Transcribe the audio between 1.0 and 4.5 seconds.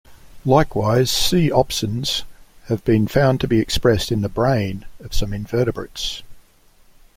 c-opsins have been found to be expressed in the